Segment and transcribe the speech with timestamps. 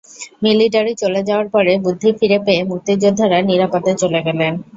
[0.43, 4.53] Military চলে যাওয়ার পরে বুদ্ধি ফিরে পেয়ে মুক্তিযোদ্ধারা নিরাপদে চলে গেলেন।